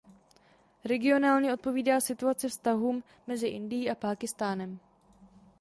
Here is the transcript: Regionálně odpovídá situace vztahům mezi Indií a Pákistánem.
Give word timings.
Regionálně 0.85 1.53
odpovídá 1.53 2.01
situace 2.01 2.49
vztahům 2.49 3.03
mezi 3.27 3.47
Indií 3.47 3.89
a 3.91 3.95
Pákistánem. 3.95 4.79